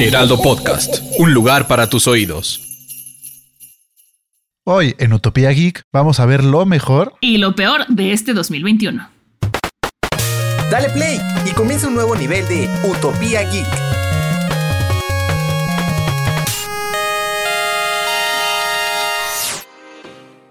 [0.00, 2.60] Heraldo Podcast, un lugar para tus oídos.
[4.64, 9.08] Hoy en Utopía Geek vamos a ver lo mejor Y lo peor de este 2021.
[10.70, 13.66] Dale play y comienza un nuevo nivel de Utopía Geek.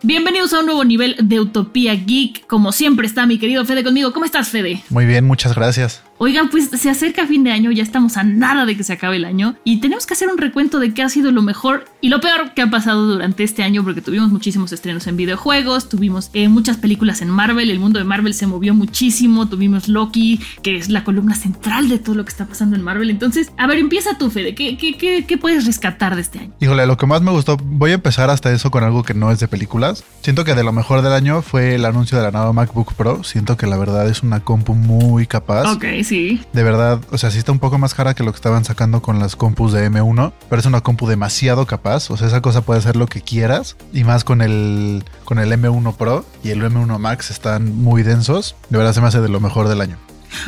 [0.06, 2.46] Bienvenidos a un nuevo nivel de Utopía Geek.
[2.46, 4.12] Como siempre está mi querido Fede conmigo.
[4.12, 4.84] ¿Cómo estás, Fede?
[4.90, 6.04] Muy bien, muchas gracias.
[6.26, 9.18] Oigan, pues se acerca fin de año, ya estamos a nada de que se acabe
[9.18, 12.08] el año y tenemos que hacer un recuento de qué ha sido lo mejor y
[12.08, 16.30] lo peor que ha pasado durante este año porque tuvimos muchísimos estrenos en videojuegos, tuvimos
[16.32, 20.78] eh, muchas películas en Marvel, el mundo de Marvel se movió muchísimo, tuvimos Loki, que
[20.78, 23.10] es la columna central de todo lo que está pasando en Marvel.
[23.10, 26.54] Entonces, a ver, empieza tú, Fede, ¿qué, qué, qué, qué puedes rescatar de este año?
[26.62, 29.30] Híjole, lo que más me gustó, voy a empezar hasta eso con algo que no
[29.30, 30.06] es de películas.
[30.22, 33.26] Siento que de lo mejor del año fue el anuncio de la nueva MacBook Pro.
[33.26, 35.70] Siento que la verdad es una compu muy capaz.
[35.70, 36.13] Ok, sí.
[36.14, 39.02] De verdad, o sea, sí está un poco más cara que lo que estaban sacando
[39.02, 42.12] con las compus de M1, pero es una compu demasiado capaz.
[42.12, 43.76] O sea, esa cosa puede hacer lo que quieras.
[43.94, 48.56] Y más con el, con el M1 Pro y el M1 Max están muy densos.
[48.70, 49.98] De verdad se me hace de lo mejor del año.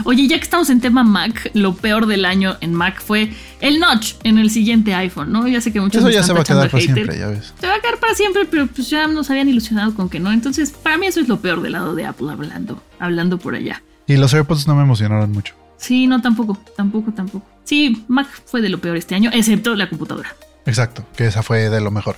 [0.03, 3.79] Oye, ya que estamos en tema Mac, lo peor del año en Mac fue el
[3.79, 5.47] notch en el siguiente iPhone, ¿no?
[5.47, 6.95] Ya sé que muchos Eso ya se va a quedar para hater.
[6.95, 7.53] siempre, ya ves.
[7.59, 10.31] Se va a quedar para siempre, pero pues ya nos habían ilusionado con que no.
[10.31, 13.81] Entonces, para mí eso es lo peor del lado de Apple hablando, hablando por allá.
[14.07, 15.53] Y los AirPods no me emocionaron mucho.
[15.77, 17.45] Sí, no, tampoco, tampoco, tampoco.
[17.63, 20.35] Sí, Mac fue de lo peor este año, excepto la computadora.
[20.65, 22.17] Exacto, que esa fue de lo mejor.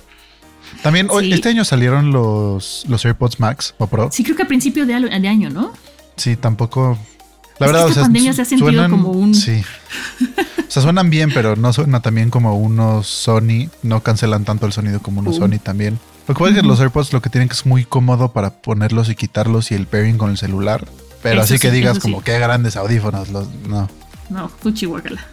[0.82, 1.32] También hoy- Sí.
[1.32, 4.10] este año salieron los, los AirPods Max o Pro.
[4.12, 5.72] Sí, creo que a principio de, año, ¿no?
[6.16, 6.98] Sí, tampoco.
[7.58, 9.62] La Es que verdad, o esta sea, pandemia se ha sentido suenan- como un- Sí.
[10.68, 13.68] O sea, suenan bien, pero no suena también como unos Sony.
[13.82, 15.40] No cancelan tanto el sonido como unos Uh.
[15.40, 15.98] Sony también.
[16.28, 18.50] Lo que pasa es que los AirPods lo que tienen que es muy cómodo para
[18.60, 20.86] ponerlos y quitarlos y el pairing con el celular.
[21.22, 22.10] Pero Eso así que digas eso sí.
[22.12, 23.28] como qué grandes audífonos.
[23.30, 23.88] Los, no,
[24.30, 25.24] No, fuchi guacala.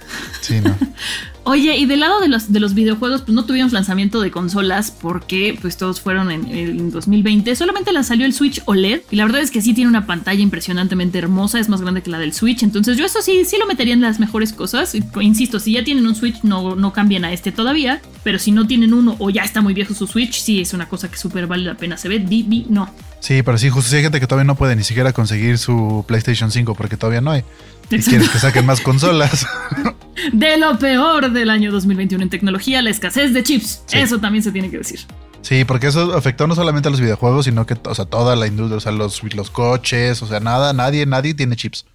[0.42, 0.76] sí, no.
[1.48, 4.90] Oye, y del lado de los, de los videojuegos, pues no tuvimos lanzamiento de consolas
[4.90, 7.56] porque pues todos fueron en, en 2020.
[7.56, 10.42] Solamente la salió el Switch OLED y la verdad es que sí tiene una pantalla
[10.42, 12.64] impresionantemente hermosa, es más grande que la del Switch.
[12.64, 14.96] Entonces yo eso sí, sí lo metería en las mejores cosas.
[15.22, 18.66] Insisto, si ya tienen un Switch no, no cambien a este todavía, pero si no
[18.66, 21.46] tienen uno o ya está muy viejo su Switch, sí es una cosa que súper
[21.46, 21.96] vale la pena.
[21.98, 22.90] Se ve divino.
[23.26, 26.06] Sí, pero sí, justo sí hay gente que todavía no puede ni siquiera conseguir su
[26.08, 27.44] PlayStation 5 porque todavía no hay.
[27.90, 29.48] Y quieres que saquen más consolas.
[30.32, 33.82] De lo peor del año 2021 en tecnología, la escasez de chips.
[33.88, 33.98] Sí.
[33.98, 35.00] Eso también se tiene que decir.
[35.42, 38.46] Sí, porque eso afectó no solamente a los videojuegos, sino que, o sea, toda la
[38.46, 41.88] industria, o sea, los, los coches, o sea, nada, nadie, nadie tiene chips.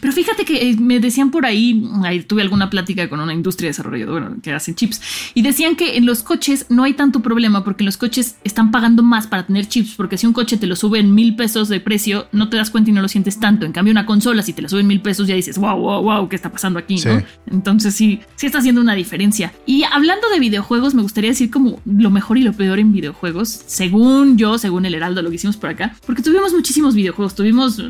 [0.00, 3.70] Pero fíjate que eh, me decían por ahí, ahí tuve alguna plática con una industria
[3.70, 5.00] desarrolladora que hacen chips,
[5.34, 8.70] y decían que en los coches no hay tanto problema porque en los coches están
[8.70, 11.68] pagando más para tener chips, porque si un coche te lo sube en mil pesos
[11.68, 13.66] de precio, no te das cuenta y no lo sientes tanto.
[13.66, 16.28] En cambio, una consola, si te la suben mil pesos, ya dices, wow, wow, wow,
[16.28, 16.98] ¿qué está pasando aquí?
[16.98, 17.08] Sí.
[17.08, 17.22] ¿no?
[17.46, 19.52] Entonces sí, sí está haciendo una diferencia.
[19.66, 23.48] Y hablando de videojuegos, me gustaría decir como lo mejor y lo peor en videojuegos,
[23.66, 27.34] según yo, según el Heraldo, lo que hicimos por acá, porque tuvimos muchísimos videojuegos.
[27.34, 27.82] Tuvimos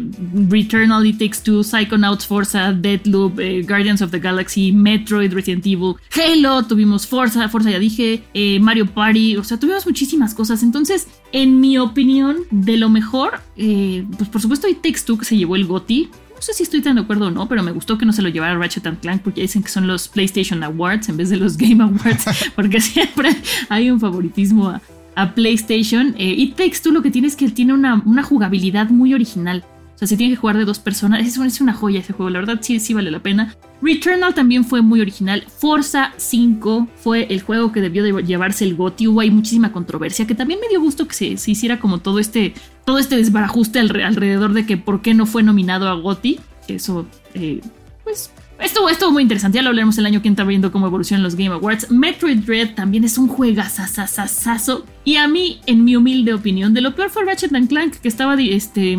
[0.48, 5.94] Returnal, It Takes Two, Psychonauts, Forza, Deadloop, eh, Guardians of the Galaxy, Metroid, Resident Evil,
[6.10, 10.62] Halo, tuvimos Forza, Forza ya dije, eh, Mario Party, o sea, tuvimos muchísimas cosas.
[10.62, 15.36] Entonces, en mi opinión, de lo mejor, eh, pues por supuesto, Takes Two que se
[15.36, 16.10] llevó el GOTY.
[16.34, 18.20] No sé si estoy tan de acuerdo o no, pero me gustó que no se
[18.20, 21.36] lo llevara Ratchet and Clank porque dicen que son los PlayStation Awards en vez de
[21.36, 22.24] los Game Awards,
[22.56, 23.34] porque siempre
[23.68, 24.82] hay un favoritismo a,
[25.14, 26.14] a PlayStation.
[26.18, 29.64] Eh, It Takes Two lo que tiene es que tiene una, una jugabilidad muy original.
[29.94, 31.26] O sea, se tiene que jugar de dos personas.
[31.26, 33.54] Es, es una joya ese juego, la verdad sí, sí vale la pena.
[33.80, 35.44] Returnal también fue muy original.
[35.58, 39.08] Forza 5 fue el juego que debió de llevarse el GOTY.
[39.08, 42.54] Hubo ahí muchísima controversia que también me dio gusto que se, hiciera como todo este,
[42.84, 46.40] todo este desbarajuste alre- alrededor de que por qué no fue nominado a GOTY.
[46.66, 47.60] Eso, eh,
[48.02, 49.56] pues estuvo, estuvo muy interesante.
[49.56, 51.90] Ya lo hablaremos el año que entra viendo cómo evolucionan los Game Awards.
[51.90, 54.86] Metroid Dread también es un juegazazazazazo.
[55.04, 58.34] Y a mí, en mi humilde opinión, de lo peor fue Ratchet Clank, que estaba
[58.40, 58.98] este,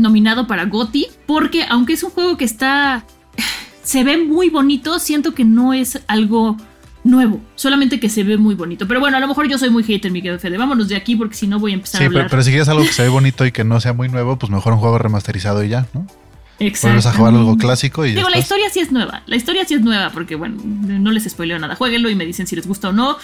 [0.00, 1.06] nominado para GOTY.
[1.26, 3.04] Porque aunque es un juego que está.
[3.82, 6.56] Se ve muy bonito, siento que no es algo
[7.02, 8.86] nuevo, solamente que se ve muy bonito.
[8.86, 10.58] Pero bueno, a lo mejor yo soy muy hater, mi querido Fede.
[10.58, 12.30] Vámonos de aquí porque si no voy a empezar Sí, a pero, hablar.
[12.30, 14.50] pero si quieres algo que se ve bonito y que no sea muy nuevo, pues
[14.52, 16.06] mejor un juego remasterizado y ya, ¿no?
[16.82, 18.12] Vuelves a jugar algo clásico y.
[18.14, 19.22] Digo, la historia sí es nueva.
[19.26, 21.74] La historia sí es nueva porque, bueno, no les spoileo nada.
[21.74, 23.16] Jueguenlo y me dicen si les gusta o no.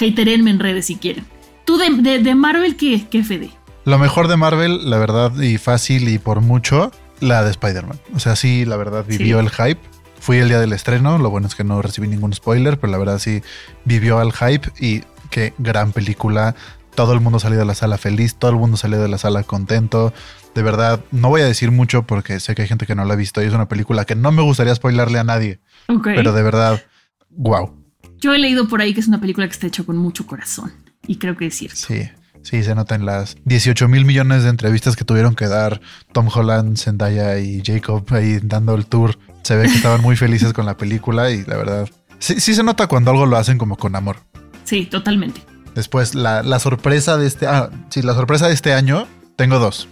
[0.00, 1.24] Haterenme en redes si quieren.
[1.66, 3.50] Tú de, de, de Marvel, ¿qué, qué Fede?
[3.84, 6.90] Lo mejor de Marvel, la verdad, y fácil y por mucho,
[7.20, 7.98] la de Spider-Man.
[8.14, 9.46] O sea, sí, la verdad, vivió Sí.
[9.46, 9.80] el hype.
[10.20, 12.96] Fui el día del estreno, lo bueno es que no recibí ningún spoiler, pero la
[12.98, 13.42] verdad sí
[13.84, 16.54] vivió el hype y qué gran película.
[16.94, 19.42] Todo el mundo salió de la sala feliz, todo el mundo salió de la sala
[19.42, 20.14] contento.
[20.54, 23.12] De verdad, no voy a decir mucho porque sé que hay gente que no la
[23.14, 25.58] ha visto y es una película que no me gustaría spoilarle a nadie,
[25.88, 26.04] Ok.
[26.14, 26.82] pero de verdad,
[27.28, 27.74] wow.
[28.18, 30.72] Yo he leído por ahí que es una película que está hecha con mucho corazón.
[31.06, 31.76] Y creo que es cierto.
[31.76, 32.08] Sí,
[32.44, 35.80] sí, se nota en las 18 mil millones de entrevistas que tuvieron que dar
[36.12, 39.18] Tom Holland, Zendaya y Jacob ahí dando el tour.
[39.42, 41.88] Se ve que estaban muy felices con la película y la verdad,
[42.20, 44.18] sí, sí se nota cuando algo lo hacen como con amor.
[44.64, 45.42] Sí, totalmente.
[45.74, 49.88] Después, la, la sorpresa de este, ah, sí, la sorpresa de este año, tengo dos.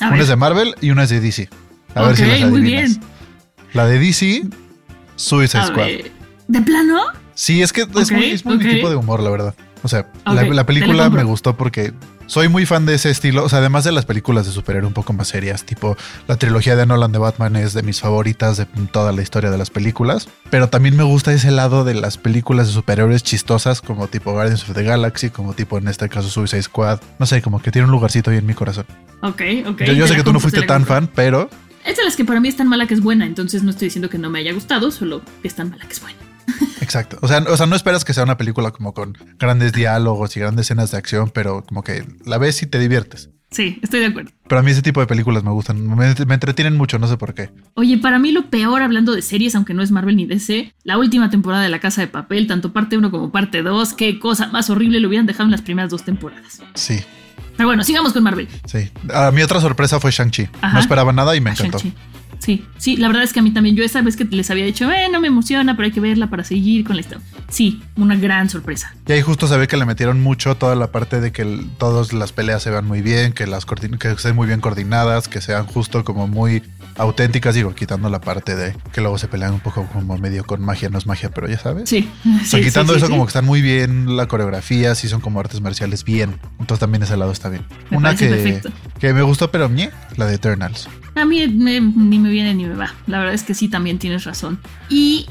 [0.00, 0.20] A una ver.
[0.22, 1.48] es de Marvel y una es de DC.
[1.94, 2.90] A ver si las muy adivinas.
[2.98, 3.00] bien.
[3.72, 4.42] La de DC,
[5.16, 5.86] Suicide A Squad.
[5.86, 6.10] ver.
[6.48, 7.00] ¿De plano?
[7.34, 9.54] Sí, es que es muy, es muy mi tipo de humor, la verdad.
[9.82, 11.92] O sea, la, película me gustó porque
[12.26, 13.44] soy muy fan de ese estilo.
[13.44, 15.96] O sea, además de las películas de superhéroe un poco más serias, tipo
[16.28, 19.58] la trilogía de Nolan de Batman es de mis favoritas de toda la historia de
[19.58, 20.28] las películas.
[20.50, 24.62] Pero también me gusta ese lado de las películas de superhéroes chistosas, como tipo Guardians
[24.68, 27.00] of the Galaxy, como tipo en este caso Suicide Squad.
[27.18, 28.86] No sé, como que tiene un lugarcito ahí en mi corazón.
[29.22, 29.82] Ok, ok.
[29.82, 31.50] yo yo sé que tú no fuiste tan fan, pero
[31.84, 33.86] Es de las que para mí es tan mala que es buena, entonces no estoy
[33.86, 36.31] diciendo que no me haya gustado, solo que es tan mala que es buena.
[36.92, 37.16] Exacto.
[37.22, 40.40] O sea, o sea, no esperas que sea una película como con grandes diálogos y
[40.40, 43.30] grandes escenas de acción, pero como que la ves y te diviertes.
[43.50, 44.30] Sí, estoy de acuerdo.
[44.48, 47.16] Pero a mí ese tipo de películas me gustan, me, me entretienen mucho, no sé
[47.16, 47.50] por qué.
[47.74, 50.96] Oye, para mí lo peor hablando de series, aunque no es Marvel ni DC, la
[50.98, 54.48] última temporada de La Casa de Papel, tanto parte 1 como parte 2, qué cosa
[54.48, 56.60] más horrible lo hubieran dejado en las primeras dos temporadas.
[56.74, 57.00] Sí,
[57.56, 58.48] Pero bueno, sigamos con Marvel.
[58.66, 58.90] sí.
[59.12, 60.48] A mi otra sorpresa fue Shang-Chi.
[60.72, 61.78] No esperaba nada y me Ah, encantó.
[62.42, 64.64] Sí, sí, la verdad es que a mí también, yo esa vez que les había
[64.64, 67.24] dicho, eh, no me emociona, pero hay que verla para seguir con la historia.
[67.48, 68.94] Sí, una gran sorpresa.
[69.06, 71.68] Y ahí justo se ve que le metieron mucho toda la parte de que el-
[71.78, 75.40] todas las peleas se vean muy bien, que las que estén muy bien coordinadas, que
[75.40, 76.64] sean justo como muy
[76.96, 80.60] auténticas, digo, quitando la parte de que luego se pelean un poco como medio con
[80.62, 81.88] magia, no es magia, pero ya sabes.
[81.88, 82.10] Sí.
[82.24, 85.08] O sea, sí, quitando sí, sí, eso, como que están muy bien la coreografía, sí
[85.08, 86.38] son como artes marciales bien.
[86.58, 87.64] Entonces también ese lado está bien.
[87.90, 88.70] Me Una que, perfecto.
[88.98, 90.88] que me gustó, pero ñe, la de Eternals.
[91.14, 92.94] A mí me- ni me viene ni me va.
[93.06, 94.58] La verdad es que sí, también tienes razón.
[94.88, 95.26] Y,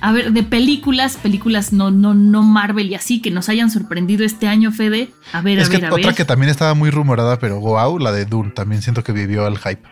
[0.00, 4.24] a ver, de películas, películas no, no, no Marvel y así, que nos hayan sorprendido
[4.24, 5.10] este año, Fede.
[5.32, 6.14] A ver, a es ver, que a otra ver.
[6.14, 9.58] que también estaba muy rumorada, pero wow, la de Dune, también siento que vivió al
[9.58, 9.82] hype.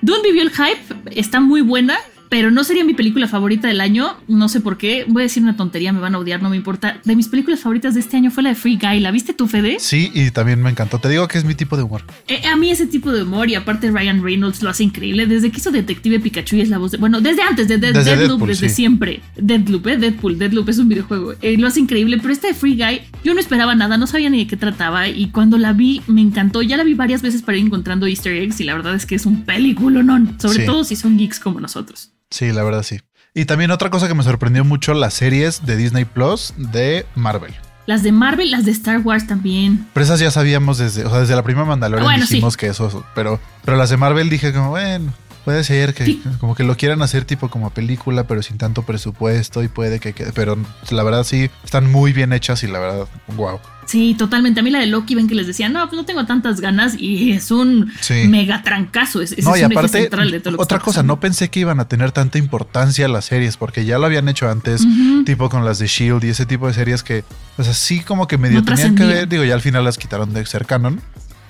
[0.00, 1.98] Dune vivió el hype, está muy buena,
[2.28, 4.16] pero no sería mi película favorita del año.
[4.28, 5.04] No sé por qué.
[5.08, 7.00] Voy a decir una tontería, me van a odiar, no me importa.
[7.04, 9.00] De mis películas favoritas de este año fue la de Free Guy.
[9.00, 9.76] ¿La viste tú, Fede?
[9.80, 10.98] Sí, y también me encantó.
[10.98, 12.02] Te digo que es mi tipo de humor.
[12.28, 15.26] Eh, a mí ese tipo de humor y aparte Ryan Reynolds lo hace increíble.
[15.26, 16.98] Desde que hizo Detective Pikachu y es la voz de...
[16.98, 18.74] Bueno, desde antes, de, de- Desde Deadloop, Deadpool, desde sí.
[18.74, 19.20] siempre.
[19.36, 19.96] Deadloop, ¿eh?
[19.96, 21.34] Deadpool, Deadloop es un videojuego.
[21.42, 24.30] Eh, lo hace increíble, pero esta de Free Guy, yo no esperaba nada, no sabía
[24.30, 26.62] ni de qué trataba y cuando la vi me encantó.
[26.62, 29.14] Ya la vi varias veces para ir encontrando easter eggs y la verdad es que
[29.14, 30.66] es un peliculón, sobre Sí.
[30.66, 32.12] todo si son geeks como nosotros.
[32.30, 33.00] Sí, la verdad sí.
[33.34, 37.54] Y también otra cosa que me sorprendió mucho, las series de Disney Plus de Marvel.
[37.86, 39.86] Las de Marvel, las de Star Wars también.
[39.92, 42.68] Pero esas ya sabíamos desde, o sea, desde la primera Mandalorian Ah, bueno, dijimos que
[42.68, 45.12] eso, pero, pero las de Marvel dije como, bueno,
[45.46, 46.22] puede ser que Sí.
[46.40, 50.12] como que lo quieran hacer tipo como película, pero sin tanto presupuesto y puede que
[50.12, 50.58] quede, pero
[50.90, 53.06] la verdad sí, están muy bien hechas y la verdad,
[53.36, 53.60] wow.
[53.86, 54.58] Sí, totalmente.
[54.58, 56.96] A mí la de Loki, ven que les decía, no, pues no tengo tantas ganas
[56.98, 58.26] y es un Sí.
[58.26, 59.22] mega trancazo.
[59.22, 61.20] Es, No, es y un eje aparte, central de todo lo que otra cosa, no
[61.20, 64.84] pensé que iban a tener tanta importancia las series, porque ya lo habían hecho antes,
[65.24, 67.22] tipo con las de Shield y ese tipo de series que,
[67.56, 69.96] o sea, sí como que medio No tenían que ver, digo, ya al final las
[69.96, 71.00] quitaron de ser canon,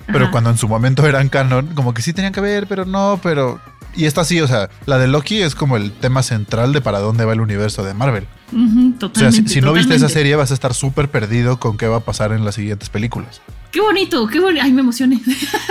[0.05, 0.31] pero Ajá.
[0.31, 3.59] cuando en su momento eran canon, como que sí tenían que ver, pero no, pero...
[3.97, 6.99] Y esta sí, o sea, la de Loki es como el tema central de para
[6.99, 8.27] dónde va el universo de Marvel.
[8.51, 10.13] Ujú, O sea, si, totalmente, no viste esa totalmente.
[10.13, 13.41] serie vas a estar súper perdido con qué va a pasar en las siguientes películas.
[13.71, 14.63] Qué bonito, qué bonito.
[14.63, 15.19] Ay, me emocioné.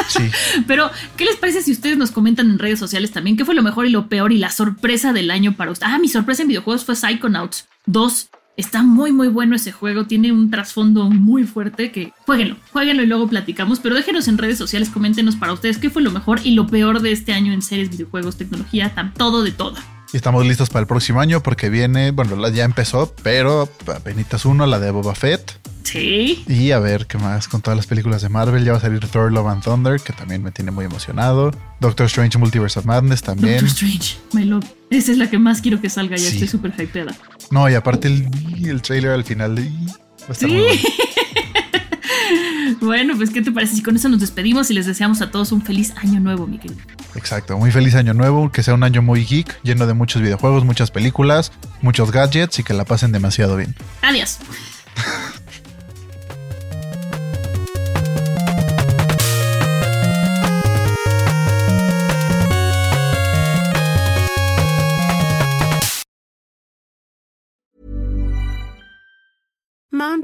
[0.08, 0.28] Sí.
[0.66, 3.62] Pero, ¿qué les parece si ustedes nos comentan en redes sociales también qué fue lo
[3.62, 5.92] mejor y lo peor y la sorpresa del año para ustedes?
[5.94, 8.28] Ah, mi sorpresa en videojuegos fue Psychonauts 2.
[8.56, 10.06] Está muy, muy bueno ese juego.
[10.06, 13.80] Tiene un trasfondo muy fuerte que jueguenlo, jueguenlo y luego platicamos.
[13.80, 17.02] Pero déjenos en redes sociales, coméntenos para ustedes qué fue lo mejor y lo peor
[17.02, 19.74] de este año en series, videojuegos, tecnología, tam- todo de todo.
[20.12, 24.64] Y estamos listos para el próximo año porque viene, bueno, ya empezó, pero apenas uno,
[24.64, 25.58] la de Boba Fett.
[25.82, 26.42] Sí.
[26.48, 28.64] Y a ver qué más con todas las películas de Marvel.
[28.64, 31.52] Ya va a salir Thor Love and Thunder, que también me tiene muy emocionado.
[31.80, 33.58] Doctor Strange Multiverse of Madness también.
[33.60, 34.64] Doctor Strange, my love.
[34.90, 36.34] Esa es la que más quiero que salga, ya Sí.
[36.34, 37.14] estoy súper hypeada.
[37.50, 38.28] No, y aparte el,
[38.64, 39.70] el trailer al final de-
[40.34, 40.46] Sí.
[42.80, 45.50] Bueno, pues, ¿qué te parece si con eso nos despedimos y les deseamos a todos
[45.52, 46.80] un feliz año nuevo, mi querido?
[47.14, 50.64] Exacto, muy feliz año nuevo, que sea un año muy geek, lleno de muchos videojuegos,
[50.64, 53.74] muchas películas, muchos gadgets y que la pasen demasiado bien.
[54.02, 54.38] Adiós.